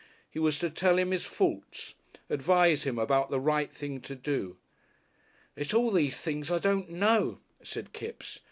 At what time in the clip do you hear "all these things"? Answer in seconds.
5.75-6.49